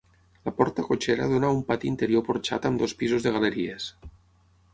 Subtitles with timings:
[0.47, 3.93] La porta cotxera dóna a un pati interior porxat amb dos pisos de galeries.